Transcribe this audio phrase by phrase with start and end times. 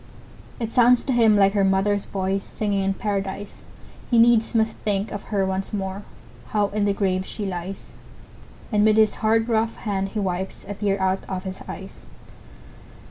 [0.59, 3.65] It sounds to him like her mother's voice, Singing in Paradise!
[4.09, 6.01] He needs must think of her once more
[6.47, 7.93] How in the grave she lies;
[8.71, 12.07] And with his hard, rough hand he wipes A tear out of his eyes.